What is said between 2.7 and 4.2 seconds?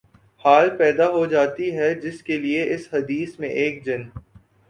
اس حدیث میں ایک جن